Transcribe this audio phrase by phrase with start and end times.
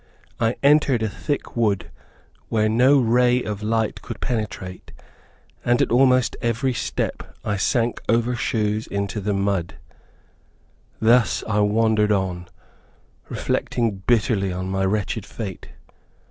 [0.39, 1.91] I entered a thick wood
[2.49, 4.91] where no ray of light could penetrate,
[5.63, 9.75] and at almost every step, I sank over shoes in the mud.
[10.99, 12.47] Thus I wandered on,
[13.29, 15.69] reflecting bitterly on my wretched fate.